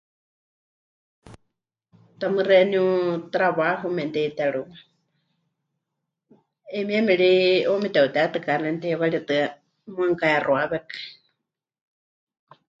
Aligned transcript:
Tamɨ́ 2.19 2.43
xeeníu 2.47 2.83
trabajo 3.33 3.85
memɨte'itérɨwa, 3.95 4.75
'ayumieme 6.67 7.13
ri 7.21 7.31
'uuwa 7.65 7.81
mete'utetɨka 7.83 8.51
xeeníu 8.61 8.81
teiwaritɨ́a, 8.81 9.45
muuwa 9.93 10.09
mɨkahexuawekɨ. 10.11 10.95